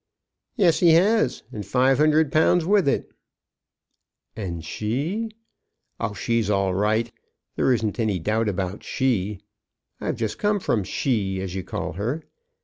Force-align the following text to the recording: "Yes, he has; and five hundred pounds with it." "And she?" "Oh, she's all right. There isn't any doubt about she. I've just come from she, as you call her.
"Yes, 0.55 0.79
he 0.79 0.93
has; 0.93 1.43
and 1.51 1.63
five 1.63 1.99
hundred 1.99 2.31
pounds 2.31 2.65
with 2.65 2.87
it." 2.87 3.11
"And 4.35 4.65
she?" 4.65 5.29
"Oh, 5.99 6.15
she's 6.15 6.49
all 6.49 6.73
right. 6.73 7.11
There 7.55 7.71
isn't 7.71 7.99
any 7.99 8.17
doubt 8.17 8.49
about 8.49 8.81
she. 8.83 9.41
I've 9.99 10.15
just 10.15 10.39
come 10.39 10.59
from 10.59 10.83
she, 10.85 11.39
as 11.39 11.53
you 11.53 11.63
call 11.63 11.93
her. 11.93 12.23